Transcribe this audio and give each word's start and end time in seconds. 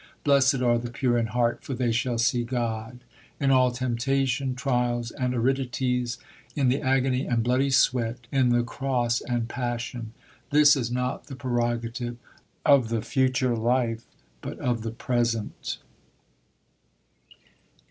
Blessed 0.23 0.63
are 0.63 0.79
the 0.79 0.89
pure 0.89 1.15
in 1.19 1.27
heart: 1.27 1.59
for 1.63 1.75
they 1.75 1.91
shall 1.91 2.17
see 2.17 2.43
God 2.43 3.01
in 3.39 3.51
all 3.51 3.69
temptation, 3.71 4.55
trials, 4.55 5.11
and 5.11 5.35
aridities, 5.35 6.17
in 6.55 6.69
the 6.69 6.81
agony 6.81 7.27
and 7.27 7.43
bloody 7.43 7.69
sweat, 7.69 8.17
in 8.31 8.49
the 8.49 8.63
Cross 8.63 9.21
and 9.21 9.47
Passion: 9.47 10.13
this 10.49 10.75
is 10.75 10.89
not 10.89 11.27
the 11.27 11.35
prerogative 11.35 12.17
of 12.65 12.89
the 12.89 13.03
future 13.03 13.55
life, 13.55 14.07
but 14.41 14.57
of 14.57 14.81
the 14.81 14.89
present." 14.89 15.77